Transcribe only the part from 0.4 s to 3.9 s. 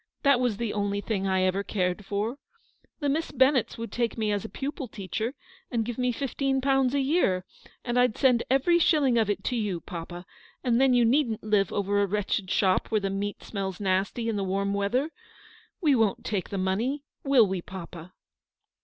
the only thing I ever cared for. The Miss Bennetts